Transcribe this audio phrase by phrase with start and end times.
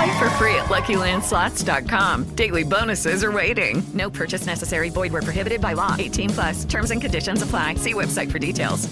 [0.00, 2.34] Play for free at LuckyLandSlots.com.
[2.34, 3.82] Daily bonuses are waiting.
[3.92, 4.88] No purchase necessary.
[4.88, 5.94] Void where prohibited by law.
[5.98, 6.64] 18 plus.
[6.64, 7.74] Terms and conditions apply.
[7.74, 8.88] See website for details.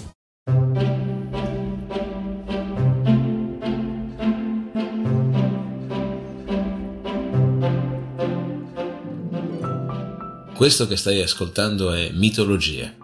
[10.55, 12.97] Questo che stai ascoltando è Mitologie,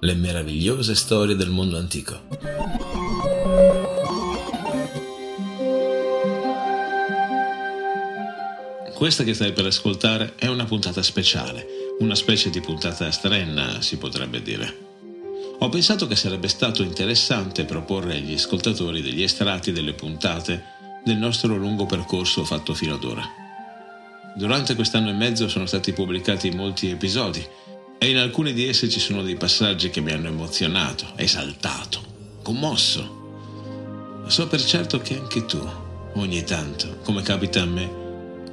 [0.00, 2.91] le meravigliose storie del mondo antico.
[9.02, 11.66] Questa che stai per ascoltare è una puntata speciale,
[11.98, 14.76] una specie di puntata strenna, si potrebbe dire.
[15.58, 20.62] Ho pensato che sarebbe stato interessante proporre agli ascoltatori degli estratti delle puntate
[21.04, 23.24] del nostro lungo percorso fatto fino ad ora.
[24.36, 27.44] Durante quest'anno e mezzo sono stati pubblicati molti episodi
[27.98, 32.00] e in alcuni di essi ci sono dei passaggi che mi hanno emozionato, esaltato,
[32.44, 34.22] commosso.
[34.28, 35.58] So per certo che anche tu,
[36.14, 38.01] ogni tanto, come capita a me,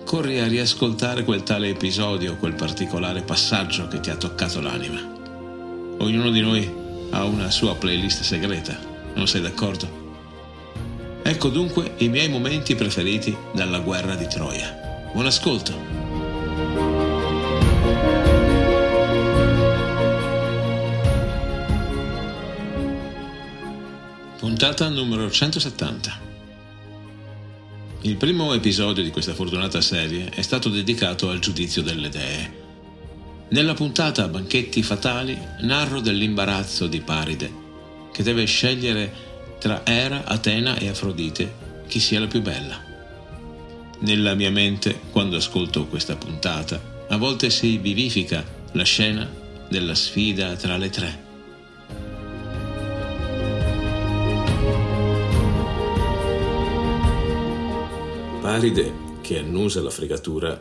[0.09, 4.99] corri a riascoltare quel tale episodio, quel particolare passaggio che ti ha toccato l'anima.
[5.99, 6.67] Ognuno di noi
[7.11, 8.75] ha una sua playlist segreta,
[9.13, 11.21] non sei d'accordo?
[11.21, 15.11] Ecco dunque i miei momenti preferiti dalla guerra di Troia.
[15.13, 15.77] Buon ascolto!
[24.39, 26.28] Puntata numero 170
[28.03, 32.67] il primo episodio di questa fortunata serie è stato dedicato al giudizio delle dee.
[33.49, 37.51] Nella puntata Banchetti fatali narro dell'imbarazzo di Paride,
[38.13, 39.11] che deve scegliere
[39.59, 42.81] tra Era, Atena e Afrodite chi sia la più bella.
[43.99, 49.29] Nella mia mente, quando ascolto questa puntata, a volte si vivifica la scena
[49.67, 51.27] della sfida tra le tre.
[58.51, 60.59] Paride, che annusa la fregatura,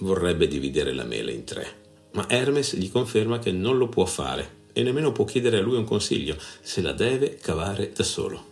[0.00, 4.64] vorrebbe dividere la mela in tre, ma Hermes gli conferma che non lo può fare
[4.74, 8.44] e nemmeno può chiedere a lui un consiglio, se la deve cavare da solo.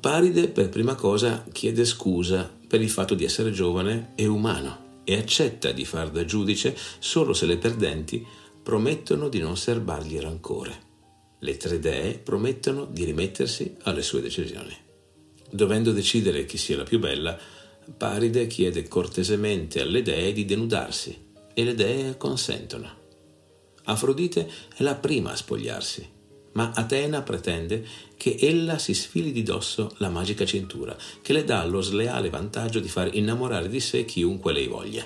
[0.00, 5.18] Paride per prima cosa chiede scusa per il fatto di essere giovane e umano e
[5.18, 8.26] accetta di far da giudice solo se le perdenti
[8.62, 10.74] promettono di non serbargli rancore.
[11.40, 14.74] Le tre dee promettono di rimettersi alle sue decisioni.
[15.50, 17.38] Dovendo decidere chi sia la più bella,
[17.96, 23.00] Paride chiede cortesemente alle dee di denudarsi e le dee consentono.
[23.84, 26.08] Afrodite è la prima a spogliarsi,
[26.52, 27.84] ma Atena pretende
[28.16, 32.78] che ella si sfili di dosso la magica cintura, che le dà lo sleale vantaggio
[32.78, 35.04] di far innamorare di sé chiunque lei voglia.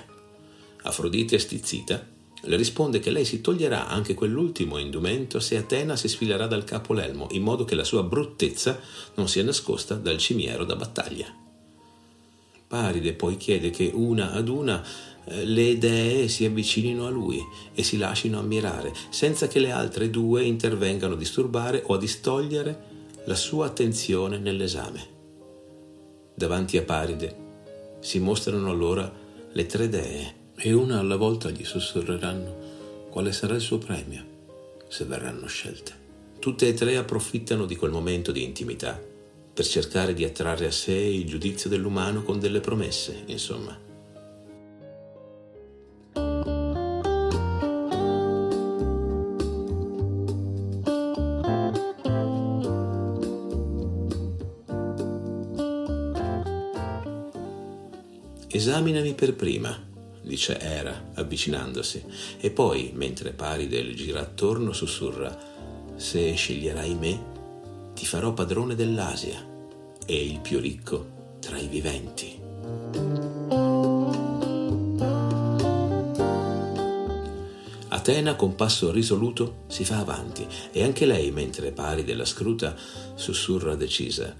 [0.83, 2.05] Afrodite, stizzita,
[2.43, 6.93] le risponde che lei si toglierà anche quell'ultimo indumento se Atena si sfilerà dal capo
[6.93, 8.79] l'elmo, in modo che la sua bruttezza
[9.15, 11.45] non sia nascosta dal cimiero da battaglia.
[12.67, 14.83] Paride poi chiede che una ad una
[15.23, 17.41] eh, le dee si avvicinino a lui
[17.73, 22.95] e si lasciano ammirare, senza che le altre due intervengano a disturbare o a distogliere
[23.25, 25.15] la sua attenzione nell'esame.
[26.33, 27.45] Davanti a Paride
[27.99, 29.11] si mostrano allora
[29.51, 32.55] le tre dee e una alla volta gli sussurreranno
[33.09, 34.23] quale sarà il suo premio
[34.89, 36.05] se verranno scelte.
[36.39, 39.15] Tutte e tre approfittano di quel momento di intimità
[39.57, 43.75] per cercare di attrarre a sé il giudizio dell'umano con delle promesse, insomma.
[58.47, 59.75] Esaminami per prima,
[60.21, 62.03] dice Era, avvicinandosi,
[62.39, 65.35] e poi, mentre Paride le gira attorno, sussurra:
[65.95, 67.36] Se sceglierai me,
[67.97, 69.43] ti farò padrone dell'Asia
[70.05, 72.39] e il più ricco tra i viventi.
[77.87, 82.75] Atena con passo risoluto si fa avanti e anche lei, mentre pari della scruta,
[83.15, 84.35] sussurra decisa.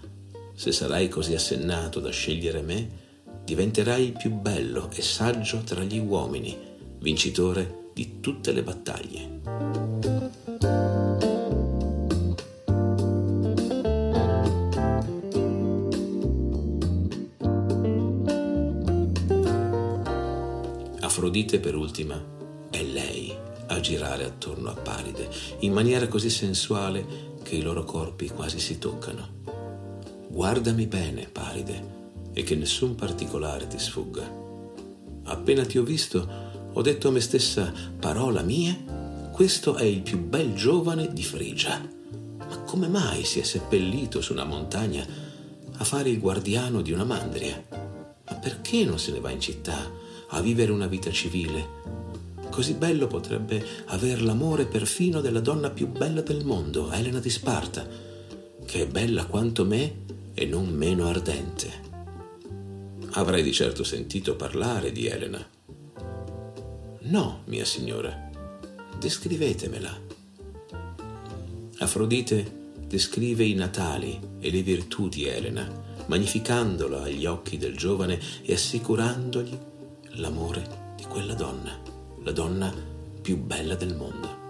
[0.53, 2.89] Se sarai così assennato da scegliere me,
[3.43, 6.55] diventerai il più bello e saggio tra gli uomini,
[6.99, 9.96] vincitore di tutte le battaglie.
[21.37, 22.19] Afrodite per ultima
[22.71, 23.31] è lei
[23.67, 25.29] a girare attorno a Paride
[25.59, 29.43] in maniera così sensuale che i loro corpi quasi si toccano.
[30.29, 34.27] Guardami bene, Paride, e che nessun particolare ti sfugga.
[35.25, 36.27] Appena ti ho visto,
[36.73, 38.75] ho detto a me stessa, parola mia,
[39.31, 41.79] questo è il più bel giovane di Frigia.
[42.39, 45.05] Ma come mai si è seppellito su una montagna
[45.71, 47.63] a fare il guardiano di una mandria?
[47.69, 50.05] Ma perché non se ne va in città?
[50.29, 51.85] A vivere una vita civile.
[52.49, 57.87] Così bello potrebbe aver l'amore perfino della donna più bella del mondo, Elena di Sparta,
[58.65, 61.85] che è bella quanto me e non meno ardente.
[63.11, 65.45] Avrei di certo sentito parlare di Elena.
[67.01, 68.29] No, mia signora,
[68.99, 70.05] descrivetemela.
[71.79, 72.55] Afrodite
[72.87, 75.69] descrive i natali e le virtù di Elena,
[76.07, 79.57] magnificandola agli occhi del giovane e assicurandogli
[80.17, 81.79] l'amore di quella donna,
[82.23, 82.73] la donna
[83.21, 84.45] più bella del mondo.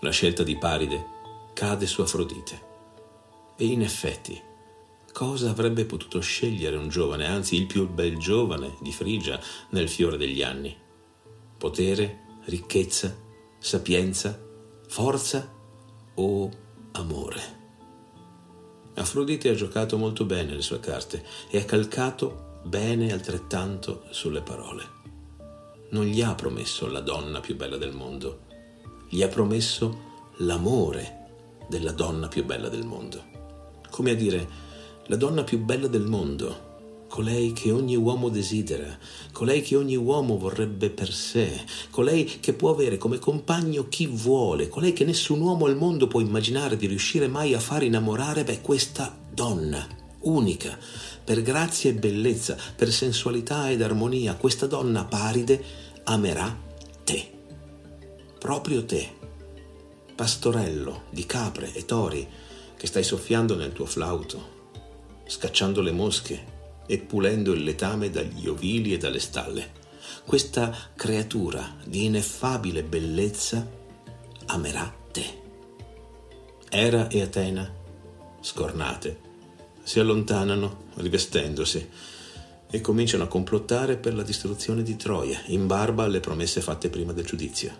[0.00, 1.06] La scelta di Paride
[1.54, 2.72] cade su Afrodite
[3.56, 4.52] e in effetti
[5.14, 9.38] Cosa avrebbe potuto scegliere un giovane, anzi il più bel giovane di Frigia
[9.68, 10.76] nel fiore degli anni?
[11.56, 13.16] Potere, ricchezza,
[13.56, 14.36] sapienza,
[14.88, 15.48] forza
[16.14, 16.50] o
[16.90, 17.40] amore?
[18.94, 24.82] Afrodite ha giocato molto bene le sue carte e ha calcato bene altrettanto sulle parole.
[25.90, 28.40] Non gli ha promesso la donna più bella del mondo,
[29.08, 33.30] gli ha promesso l'amore della donna più bella del mondo.
[33.90, 34.63] Come a dire,
[35.06, 36.72] la donna più bella del mondo,
[37.08, 38.98] colei che ogni uomo desidera,
[39.32, 44.68] colei che ogni uomo vorrebbe per sé, colei che può avere come compagno chi vuole,
[44.68, 48.62] colei che nessun uomo al mondo può immaginare di riuscire mai a far innamorare, beh,
[48.62, 49.86] questa donna,
[50.20, 50.76] unica,
[51.22, 55.62] per grazia e bellezza, per sensualità ed armonia, questa donna paride
[56.04, 56.58] amerà
[57.04, 57.30] te,
[58.38, 59.06] proprio te,
[60.14, 62.26] pastorello di capre e tori
[62.76, 64.53] che stai soffiando nel tuo flauto
[65.26, 66.52] scacciando le mosche
[66.86, 69.82] e pulendo il letame dagli ovili e dalle stalle.
[70.24, 73.66] Questa creatura di ineffabile bellezza
[74.46, 75.42] amerà te.
[76.68, 77.72] Era e Atena,
[78.40, 79.20] scornate,
[79.82, 81.88] si allontanano rivestendosi
[82.70, 87.12] e cominciano a complottare per la distruzione di Troia, in barba alle promesse fatte prima
[87.12, 87.72] del giudizio.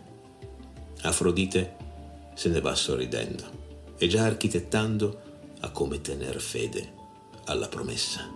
[1.03, 1.77] Afrodite
[2.35, 3.63] se ne va sorridendo
[3.99, 5.21] e già architettando
[5.61, 6.94] a come tener fede
[7.47, 8.31] alla promessa.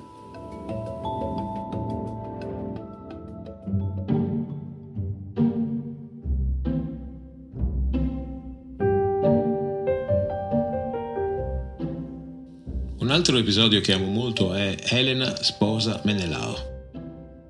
[12.98, 16.76] Un altro episodio che amo molto è Elena sposa Menelao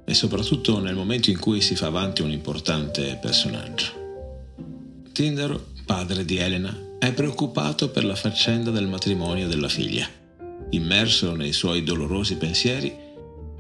[0.05, 4.07] e soprattutto nel momento in cui si fa avanti un importante personaggio.
[5.13, 10.18] Tindaro, padre di Elena, è preoccupato per la faccenda del matrimonio della figlia
[10.71, 12.95] Immerso nei suoi dolorosi pensieri,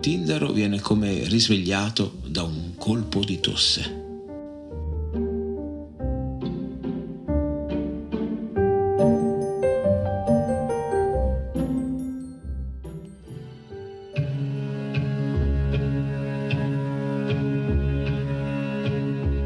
[0.00, 4.06] Tindaro viene come risvegliato da un colpo di tosse.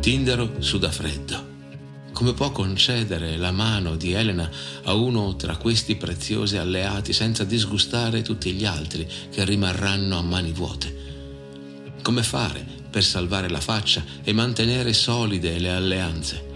[0.01, 1.52] Tindaro suda freddo
[2.23, 4.49] come può concedere la mano di Elena
[4.85, 10.53] a uno tra questi preziosi alleati senza disgustare tutti gli altri che rimarranno a mani
[10.53, 10.97] vuote?
[12.01, 16.47] Come fare per salvare la faccia e mantenere solide le alleanze?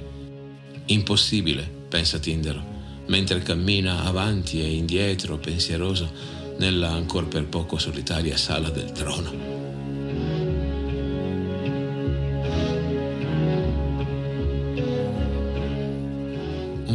[0.86, 2.62] Impossibile, pensa Tindaro,
[3.08, 6.08] mentre cammina avanti e indietro pensieroso
[6.58, 9.65] nella ancor per poco solitaria sala del trono.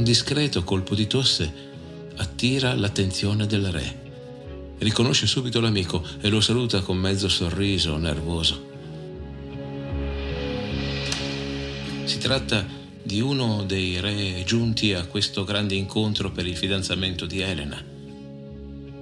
[0.01, 1.53] Un discreto colpo di tosse
[2.15, 4.75] attira l'attenzione del re.
[4.79, 8.69] Riconosce subito l'amico e lo saluta con mezzo sorriso nervoso.
[12.21, 12.65] tratta
[13.03, 17.83] di uno dei re giunti a questo grande incontro per il fidanzamento di Elena.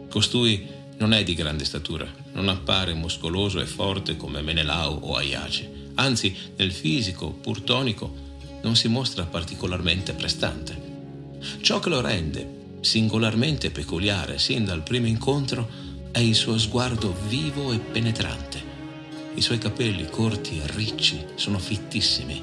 [0.10, 5.91] Costui non è di grande statura, non appare muscoloso e forte come Menelao o Aiace,
[5.96, 8.27] anzi nel fisico, pur tonico,
[8.62, 10.88] non si mostra particolarmente prestante.
[11.62, 15.69] Ciò che lo rende singolarmente peculiare sin dal primo incontro
[16.12, 18.62] è il suo sguardo vivo e penetrante.
[19.36, 22.41] I suoi capelli corti e ricci sono fittissimi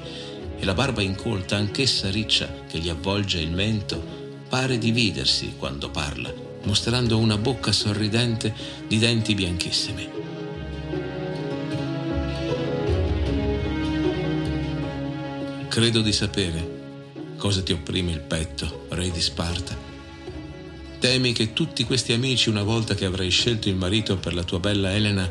[0.59, 4.01] e la barba incolta, anch'essa riccia, che gli avvolge il mento,
[4.49, 8.53] pare dividersi quando parla, mostrando una bocca sorridente
[8.87, 10.09] di denti bianchissimi.
[15.67, 16.76] Credo di sapere
[17.37, 19.75] cosa ti opprime il petto, re di Sparta.
[20.99, 24.59] Temi che tutti questi amici, una volta che avrai scelto il marito per la tua
[24.59, 25.29] bella Elena,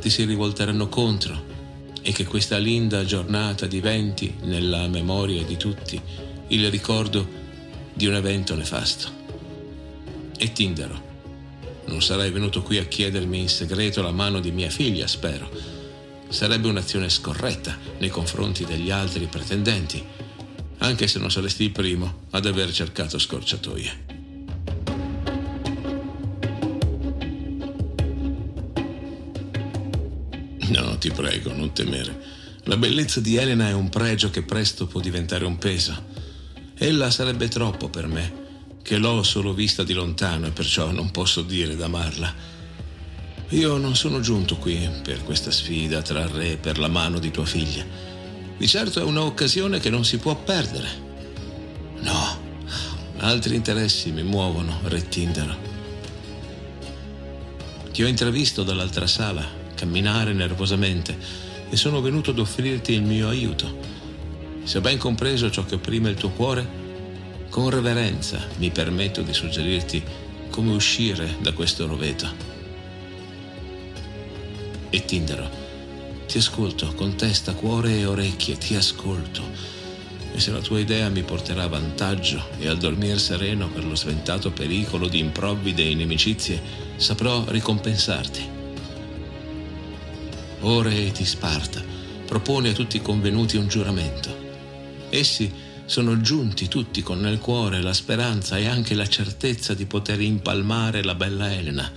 [0.00, 1.56] ti si rivolteranno contro
[2.00, 6.00] e che questa linda giornata diventi, nella memoria di tutti,
[6.48, 7.28] il ricordo
[7.92, 9.10] di un evento nefasto.
[10.38, 11.02] E Tindaro,
[11.86, 15.50] non sarai venuto qui a chiedermi in segreto la mano di mia figlia, spero.
[16.28, 20.04] Sarebbe un'azione scorretta nei confronti degli altri pretendenti,
[20.78, 24.16] anche se non saresti il primo ad aver cercato scorciatoie.
[30.68, 32.36] No, ti prego, non temere.
[32.64, 36.16] La bellezza di Elena è un pregio che presto può diventare un peso.
[36.76, 38.46] Ella sarebbe troppo per me,
[38.82, 42.56] che l'ho solo vista di lontano e perciò non posso dire d'amarla.
[43.50, 47.46] Io non sono giunto qui per questa sfida tra re per la mano di tua
[47.46, 47.84] figlia.
[48.58, 50.88] Di certo è un'occasione che non si può perdere.
[52.00, 52.38] No,
[53.18, 55.56] altri interessi mi muovono, re Tindaro.
[57.92, 59.46] Ti ho intravisto dall'altra sala
[59.76, 61.16] camminare nervosamente
[61.70, 63.78] e sono venuto ad offrirti il mio aiuto.
[64.64, 66.68] Se ho ben compreso ciò che opprime il tuo cuore,
[67.50, 70.02] con reverenza mi permetto di suggerirti
[70.50, 72.28] come uscire da questo roveto.
[74.90, 75.67] E Tindaro,
[76.28, 79.42] ti ascolto con testa, cuore e orecchie, ti ascolto.
[80.34, 84.50] E se la tua idea mi porterà vantaggio e al dormir sereno per lo sventato
[84.50, 86.60] pericolo di improvvide inimicizie,
[86.96, 88.46] saprò ricompensarti.
[90.60, 91.82] Ore di Sparta
[92.26, 94.28] propone a tutti i convenuti un giuramento.
[95.08, 95.50] Essi
[95.86, 101.02] sono giunti tutti con nel cuore la speranza e anche la certezza di poter impalmare
[101.02, 101.90] la bella Elena.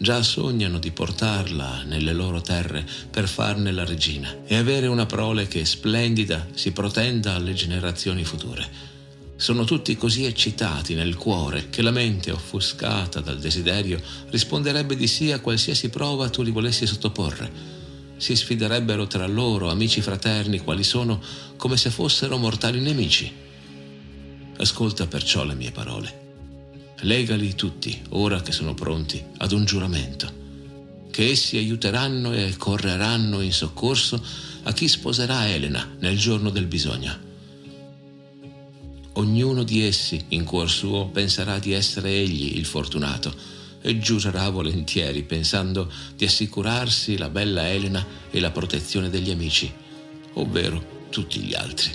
[0.00, 5.48] Già sognano di portarla nelle loro terre per farne la regina e avere una prole
[5.48, 8.96] che splendida si protenda alle generazioni future.
[9.36, 14.00] Sono tutti così eccitati nel cuore che la mente offuscata dal desiderio
[14.30, 17.76] risponderebbe di sì a qualsiasi prova tu li volessi sottoporre
[18.18, 21.20] si sfiderebbero tra loro, amici fraterni quali sono,
[21.56, 23.32] come se fossero mortali nemici.
[24.56, 26.27] Ascolta perciò le mie parole.
[27.02, 30.32] Legali tutti, ora che sono pronti, ad un giuramento,
[31.12, 34.20] che essi aiuteranno e correranno in soccorso
[34.64, 37.26] a chi sposerà Elena nel giorno del bisogno.
[39.12, 43.32] Ognuno di essi, in cuor suo, penserà di essere egli il fortunato,
[43.80, 49.72] e giurerà volentieri pensando di assicurarsi la bella Elena e la protezione degli amici,
[50.32, 51.92] ovvero tutti gli altri.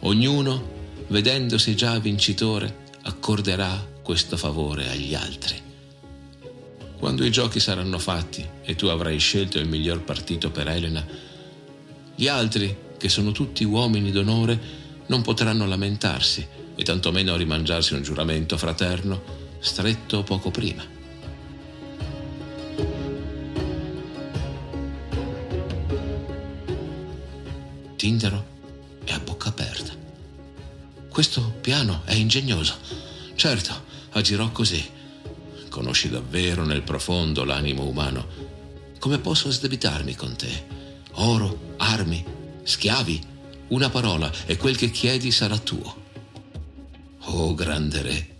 [0.00, 0.72] Ognuno,
[1.06, 5.60] vedendosi già vincitore, accorderà questo favore agli altri.
[6.98, 11.04] Quando i giochi saranno fatti e tu avrai scelto il miglior partito per Elena,
[12.14, 18.56] gli altri, che sono tutti uomini d'onore, non potranno lamentarsi e tantomeno rimangiarsi un giuramento
[18.56, 19.22] fraterno
[19.58, 20.84] stretto poco prima.
[27.96, 28.53] Tindaro
[31.14, 32.74] Questo piano è ingegnoso.
[33.36, 34.84] Certo, agirò così.
[35.68, 38.26] Conosci davvero nel profondo l'animo umano.
[38.98, 40.66] Come posso sdebitarmi con te?
[41.12, 42.24] Oro, armi,
[42.64, 43.22] schiavi,
[43.68, 46.02] una parola e quel che chiedi sarà tuo.
[47.26, 48.36] Oh grande re,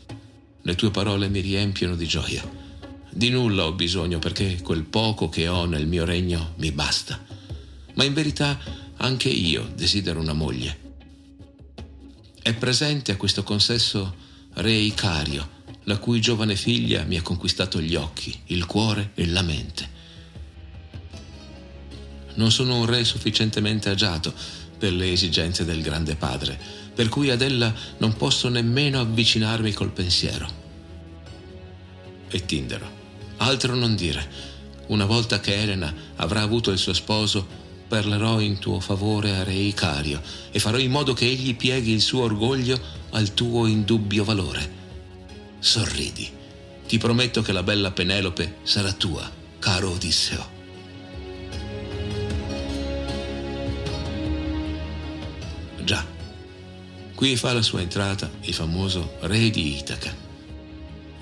[0.61, 2.43] le tue parole mi riempiono di gioia.
[3.09, 7.25] Di nulla ho bisogno perché quel poco che ho nel mio regno mi basta.
[7.95, 8.59] Ma in verità
[8.97, 10.84] anche io desidero una moglie.
[12.45, 14.15] È presente a questo consesso
[14.57, 15.49] re Icario,
[15.85, 19.89] la cui giovane figlia mi ha conquistato gli occhi, il cuore e la mente.
[22.35, 24.35] Non sono un re sufficientemente agiato
[24.77, 26.61] per le esigenze del grande padre,
[26.95, 30.47] per cui ad ella non posso nemmeno avvicinarmi col pensiero.
[32.29, 32.91] E Tindaro,
[33.39, 34.53] altro non dire.
[34.89, 39.55] Una volta che Elena avrà avuto il suo sposo, parlerò in tuo favore a Re
[39.55, 44.83] Icario e farò in modo che egli pieghi il suo orgoglio al tuo indubbio valore.
[45.59, 46.31] Sorridi.
[46.87, 50.53] Ti prometto che la bella Penelope sarà tua, caro Odisseo.
[55.83, 56.05] Già,
[57.15, 60.24] qui fa la sua entrata il famoso re di Itaca.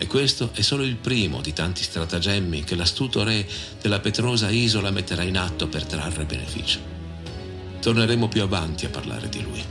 [0.02, 3.46] E questo è solo il primo di tanti stratagemmi che l'astuto re
[3.80, 6.80] della Petrosa isola metterà in atto per trarre beneficio.
[7.80, 9.62] Torneremo più avanti a parlare di lui.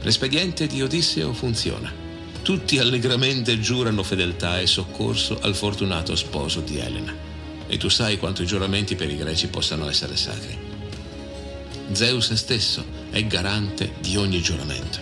[0.00, 1.92] L'espediente di Odisseo funziona.
[2.40, 7.14] Tutti allegramente giurano fedeltà e soccorso al fortunato sposo di Elena.
[7.66, 10.58] E tu sai quanto i giuramenti per i greci possano essere sacri.
[11.92, 14.98] Zeus stesso è garante di ogni giuramento.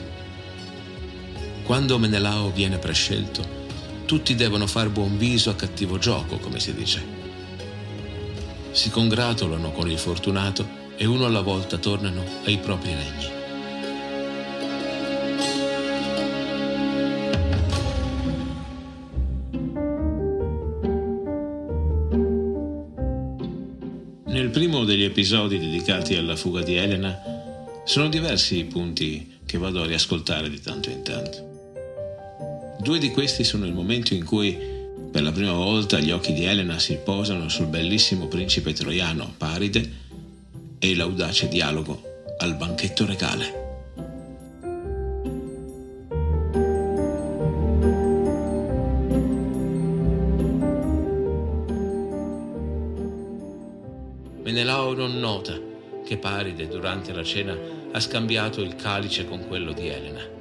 [1.62, 3.62] Quando Menelao viene prescelto,
[4.06, 7.04] tutti devono far buon viso a cattivo gioco, come si dice.
[8.70, 13.34] Si congratulano con il fortunato e uno alla volta tornano ai propri regni.
[24.26, 27.18] Nel primo degli episodi dedicati alla fuga di Elena
[27.84, 31.45] sono diversi i punti che vado a riascoltare di tanto in tanto.
[32.86, 34.56] Due di questi sono il momento in cui
[35.10, 39.90] per la prima volta gli occhi di Elena si posano sul bellissimo principe troiano Paride
[40.78, 42.00] e l'audace dialogo
[42.38, 43.64] al banchetto regale.
[54.44, 55.58] Menelao non nota
[56.04, 57.58] che Paride durante la cena
[57.90, 60.35] ha scambiato il calice con quello di Elena.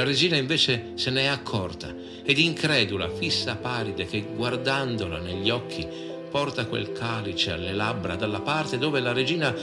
[0.00, 5.86] La regina invece se ne è accorta ed incredula fissa Paride che guardandola negli occhi
[6.30, 9.54] porta quel calice alle labbra dalla parte dove la regina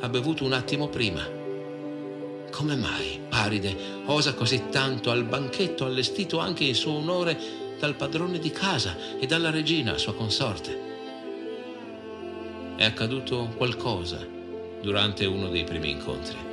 [0.00, 1.26] ha bevuto un attimo prima.
[2.50, 3.74] Come mai Paride
[4.04, 7.38] osa così tanto al banchetto allestito anche in suo onore
[7.80, 10.78] dal padrone di casa e dalla regina sua consorte?
[12.76, 14.18] È accaduto qualcosa
[14.82, 16.45] durante uno dei primi incontri.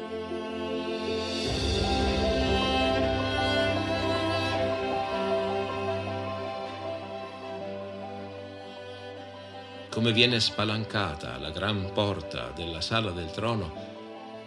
[9.94, 13.72] Come viene spalancata la gran porta della sala del trono,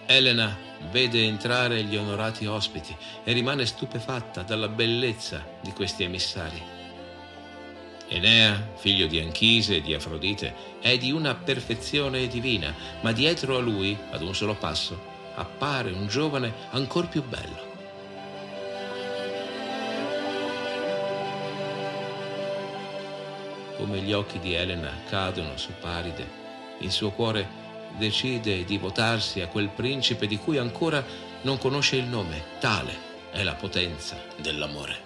[0.04, 0.58] Elena
[0.90, 6.60] vede entrare gli onorati ospiti e rimane stupefatta dalla bellezza di questi emissari.
[8.08, 13.60] Enea, figlio di Anchise e di Afrodite, è di una perfezione divina, ma dietro a
[13.60, 15.00] lui, ad un solo passo,
[15.36, 17.65] appare un giovane ancor più bello.
[23.76, 26.44] Come gli occhi di Elena cadono su Paride,
[26.80, 27.64] il suo cuore
[27.96, 31.04] decide di votarsi a quel principe di cui ancora
[31.42, 32.42] non conosce il nome.
[32.58, 32.94] Tale
[33.30, 35.04] è la potenza dell'amore.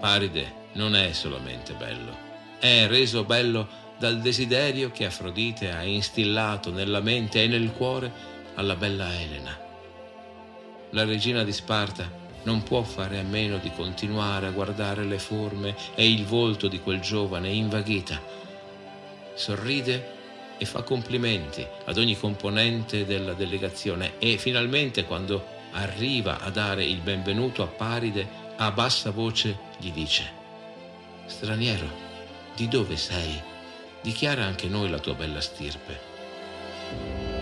[0.00, 2.16] Paride non è solamente bello,
[2.60, 8.12] è reso bello dal desiderio che Afrodite ha instillato nella mente e nel cuore
[8.54, 9.66] alla bella Elena
[10.90, 12.10] la regina di Sparta
[12.44, 16.80] non può fare a meno di continuare a guardare le forme e il volto di
[16.80, 18.20] quel giovane invaghita.
[19.34, 20.16] Sorride
[20.56, 27.00] e fa complimenti ad ogni componente della delegazione e finalmente quando arriva a dare il
[27.00, 30.36] benvenuto a Paride a bassa voce gli dice
[31.26, 31.88] Straniero,
[32.56, 33.40] di dove sei?
[34.00, 37.37] Dichiara anche noi la tua bella stirpe.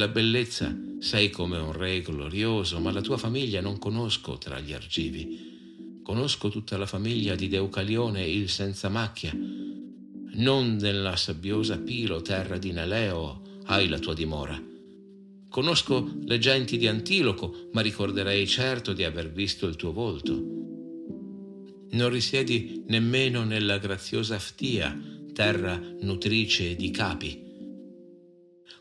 [0.00, 4.72] Nella bellezza sei come un re glorioso, ma la tua famiglia non conosco tra gli
[4.72, 6.00] argivi.
[6.02, 9.30] Conosco tutta la famiglia di Deucalione, il senza macchia.
[9.36, 14.58] Non nella sabbiosa Pilo, terra di Neleo, hai la tua dimora.
[15.50, 20.32] Conosco le genti di Antiloco, ma ricorderei certo di aver visto il tuo volto.
[21.90, 24.98] Non risiedi nemmeno nella graziosa Ftia,
[25.34, 27.48] terra nutrice di capi.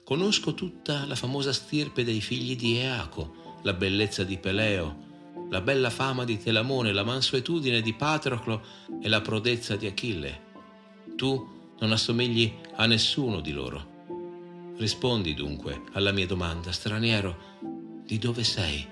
[0.03, 5.07] Conosco tutta la famosa stirpe dei figli di Eaco, la bellezza di Peleo,
[5.49, 8.61] la bella fama di Telamone, la mansuetudine di Patroclo
[9.01, 10.47] e la prodezza di Achille.
[11.15, 13.97] Tu non assomigli a nessuno di loro.
[14.77, 17.57] Rispondi dunque alla mia domanda, straniero,
[18.05, 18.87] di dove sei?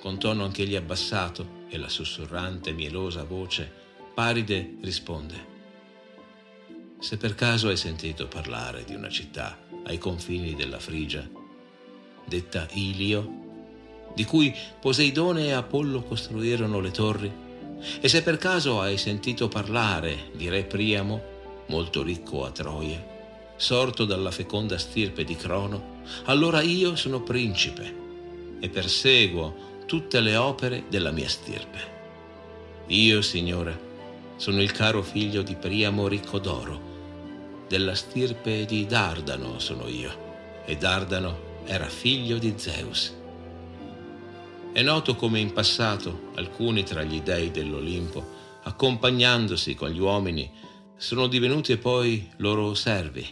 [0.00, 5.55] Con tono anch'egli abbassato e la sussurrante, mielosa voce, Paride risponde.
[7.06, 11.24] Se per caso hai sentito parlare di una città ai confini della Frigia,
[12.24, 17.32] detta Ilio, di cui Poseidone e Apollo costruirono le torri,
[18.00, 21.22] e se per caso hai sentito parlare di Re Priamo,
[21.66, 23.00] molto ricco a Troia,
[23.54, 27.94] sorto dalla feconda stirpe di Crono, allora io sono principe
[28.58, 31.78] e perseguo tutte le opere della mia stirpe.
[32.88, 33.80] Io, Signore,
[34.38, 36.94] sono il caro figlio di Priamo ricco d'oro,
[37.68, 43.14] della stirpe di Dardano sono io, e Dardano era figlio di Zeus.
[44.72, 48.24] È noto come in passato alcuni tra gli dei dell'Olimpo,
[48.62, 50.50] accompagnandosi con gli uomini,
[50.96, 53.26] sono divenuti poi loro servi.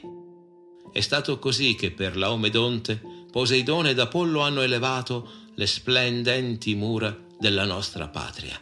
[0.92, 7.64] È stato così che per Laomedonte Poseidone ed Apollo hanno elevato le splendenti mura della
[7.64, 8.56] nostra patria.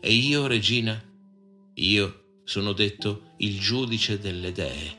[0.00, 1.00] E io, regina,
[1.74, 4.96] io sono detto il giudice delle dee,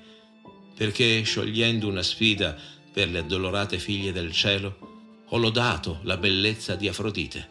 [0.75, 2.58] perché sciogliendo una sfida
[2.91, 7.49] per le addolorate figlie del cielo, ho lodato la bellezza di Afrodite.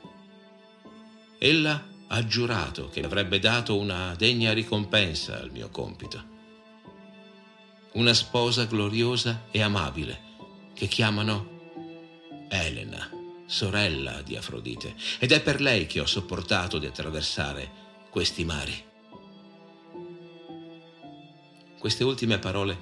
[1.39, 6.31] Ella ha giurato che avrebbe dato una degna ricompensa al mio compito
[7.93, 10.31] una sposa gloriosa e amabile
[10.75, 11.51] che chiamano
[12.49, 13.11] Elena,
[13.47, 17.71] sorella di Afrodite, ed è per lei che ho sopportato di attraversare
[18.11, 18.91] questi mari.
[21.83, 22.79] Queste ultime parole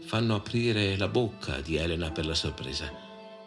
[0.00, 2.92] fanno aprire la bocca di Elena per la sorpresa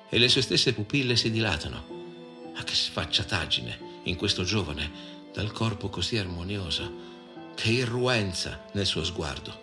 [0.09, 2.51] e le sue stesse pupille si dilatano.
[2.55, 4.91] Ma che sfacciataggine in questo giovane
[5.31, 6.91] dal corpo così armonioso,
[7.53, 9.61] che irruenza nel suo sguardo.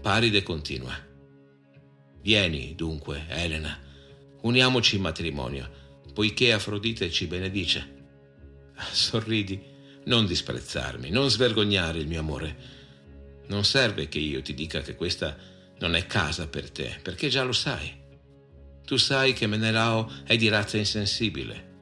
[0.00, 1.12] Paride continua.
[2.24, 3.78] Vieni, dunque, Elena,
[4.40, 5.68] uniamoci in matrimonio,
[6.14, 7.86] poiché Afrodite ci benedice.
[8.92, 9.62] Sorridi,
[10.04, 12.56] non disprezzarmi, non svergognare il mio amore.
[13.48, 15.36] Non serve che io ti dica che questa
[15.80, 17.92] non è casa per te, perché già lo sai.
[18.86, 21.72] Tu sai che Menelao è di razza insensibile.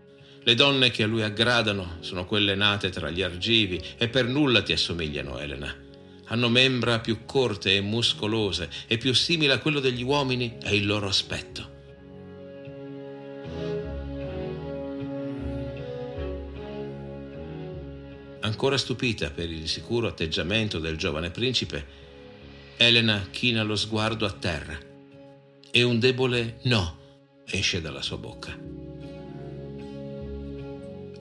[0.43, 4.61] Le donne che a lui aggradano sono quelle nate tra gli argivi e per nulla
[4.63, 5.91] ti assomigliano, Elena
[6.27, 10.87] hanno membra più corte e muscolose e più simile a quello degli uomini è il
[10.87, 11.71] loro aspetto.
[18.41, 22.01] Ancora stupita per il sicuro atteggiamento del giovane principe,
[22.77, 24.79] Elena china lo sguardo a terra
[25.71, 26.99] e un debole no
[27.47, 28.59] esce dalla sua bocca.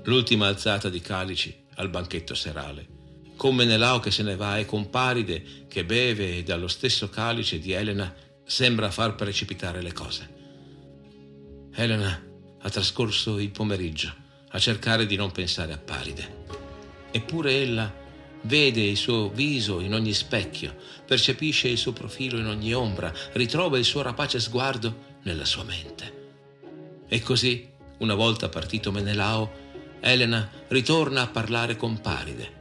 [0.03, 2.99] L'ultima alzata di calici al banchetto serale
[3.41, 7.57] con Menelao che se ne va e con Paride che beve e dallo stesso calice
[7.57, 8.13] di Elena
[8.45, 10.29] sembra far precipitare le cose.
[11.73, 12.23] Elena
[12.61, 14.13] ha trascorso il pomeriggio
[14.49, 16.43] a cercare di non pensare a Paride.
[17.09, 17.91] Eppure ella
[18.41, 20.75] vede il suo viso in ogni specchio,
[21.07, 26.29] percepisce il suo profilo in ogni ombra, ritrova il suo rapace sguardo nella sua mente.
[27.07, 29.51] E così, una volta partito Menelao,
[29.99, 32.59] Elena ritorna a parlare con Paride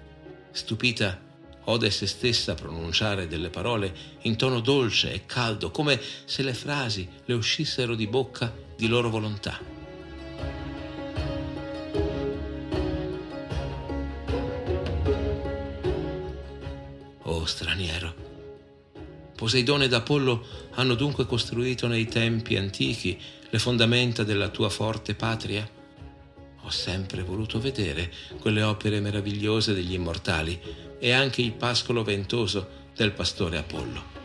[0.52, 1.18] Stupita,
[1.64, 7.08] ode se stessa pronunciare delle parole in tono dolce e caldo, come se le frasi
[7.24, 9.58] le uscissero di bocca di loro volontà.
[17.22, 18.14] Oh straniero,
[19.40, 25.66] Poseidone ed Apollo hanno dunque costruito nei tempi antichi le fondamenta della tua forte patria?
[26.70, 30.60] Sempre voluto vedere quelle opere meravigliose degli immortali
[30.98, 34.18] e anche il pascolo ventoso del pastore Apollo.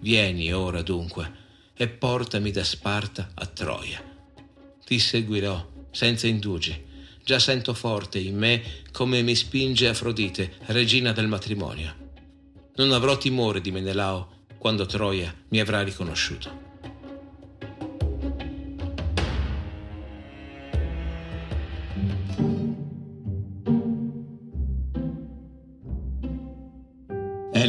[0.00, 1.38] Vieni ora dunque
[1.74, 4.02] e portami da Sparta a Troia.
[4.84, 6.88] Ti seguirò senza indugi.
[7.22, 8.62] Già sento forte in me
[8.92, 11.94] come mi spinge Afrodite, regina del matrimonio.
[12.76, 16.69] Non avrò timore di Menelao quando Troia mi avrà riconosciuto.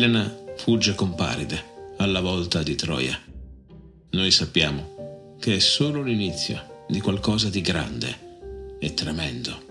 [0.03, 3.21] Elena fugge con Paride alla volta di Troia.
[4.09, 9.61] Noi sappiamo che è solo l'inizio di qualcosa di grande e tremendo.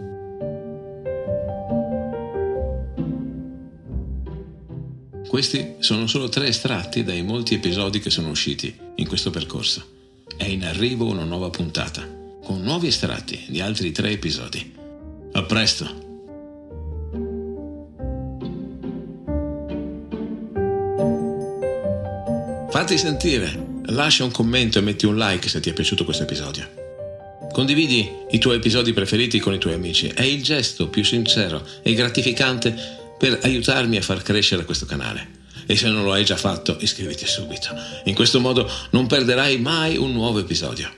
[5.27, 9.85] Questi sono solo tre estratti dai molti episodi che sono usciti in questo percorso.
[10.37, 12.07] È in arrivo una nuova puntata,
[12.45, 14.75] con nuovi estratti di altri tre episodi.
[15.33, 16.10] A presto!
[22.81, 26.67] Fatti sentire, lascia un commento e metti un like se ti è piaciuto questo episodio.
[27.53, 31.93] Condividi i tuoi episodi preferiti con i tuoi amici, è il gesto più sincero e
[31.93, 32.75] gratificante
[33.19, 35.29] per aiutarmi a far crescere questo canale.
[35.67, 37.69] E se non lo hai già fatto, iscriviti subito.
[38.05, 40.91] In questo modo non perderai mai un nuovo episodio.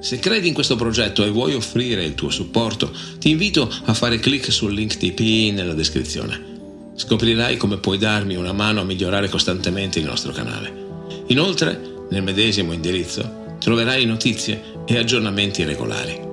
[0.00, 4.18] Se credi in questo progetto e vuoi offrire il tuo supporto, ti invito a fare
[4.18, 6.56] clic sul link TP nella descrizione.
[6.96, 10.86] Scoprirai come puoi darmi una mano a migliorare costantemente il nostro canale.
[11.28, 11.78] Inoltre,
[12.10, 16.26] nel medesimo indirizzo, troverai notizie e aggiornamenti regolari.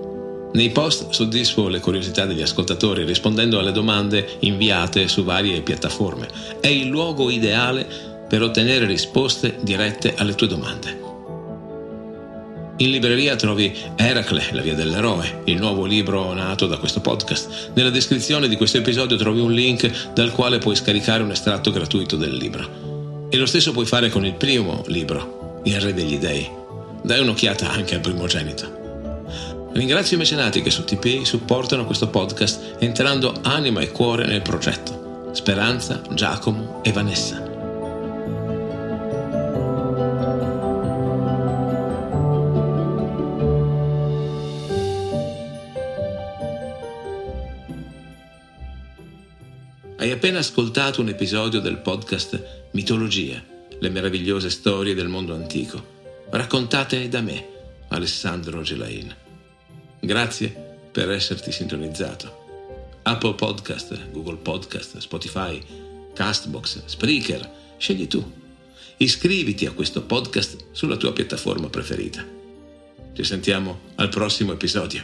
[0.53, 6.29] Nei post soddisfo le curiosità degli ascoltatori rispondendo alle domande inviate su varie piattaforme.
[6.61, 7.85] È il luogo ideale
[8.29, 11.03] per ottenere risposte dirette alle tue domande.
[12.77, 17.71] In libreria trovi Eracle, la via dell'eroe, il nuovo libro nato da questo podcast.
[17.73, 22.15] Nella descrizione di questo episodio trovi un link dal quale puoi scaricare un estratto gratuito
[22.15, 22.94] del libro.
[23.29, 26.49] E lo stesso puoi fare con il primo libro, Il Re degli Dei.
[27.01, 28.83] Dai un'occhiata anche al primogenito.
[29.73, 35.29] Ringrazio i mecenati che su TP supportano questo podcast entrando anima e cuore nel progetto.
[35.33, 37.44] Speranza, Giacomo e Vanessa.
[50.15, 53.43] Appena ascoltato un episodio del podcast Mitologia,
[53.77, 55.83] le meravigliose storie del mondo antico,
[56.29, 57.45] raccontate da me,
[57.89, 59.13] Alessandro Gelain.
[59.99, 60.47] Grazie
[60.89, 62.43] per esserti sintonizzato.
[63.03, 65.61] Apple Podcast, Google Podcast, Spotify,
[66.13, 68.23] Castbox, Spreaker, scegli tu.
[68.95, 72.25] Iscriviti a questo podcast sulla tua piattaforma preferita.
[73.11, 75.03] Ci sentiamo al prossimo episodio.